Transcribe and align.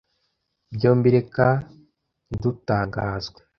byombi 0.75 1.07
reka 1.15 1.45
ntidutangazwe 2.27 3.39